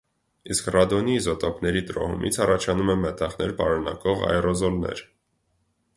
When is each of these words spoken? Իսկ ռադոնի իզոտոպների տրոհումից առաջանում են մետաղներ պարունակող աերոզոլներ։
Իսկ 0.53 0.69
ռադոնի 0.75 1.17
իզոտոպների 1.17 1.83
տրոհումից 1.91 2.41
առաջանում 2.45 2.89
են 2.95 2.99
մետաղներ 3.05 3.53
պարունակող 3.61 4.29
աերոզոլներ։ 4.31 5.05